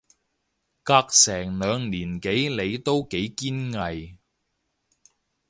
[0.81, 3.51] 隔成兩年幾你都好堅
[4.01, 4.17] 毅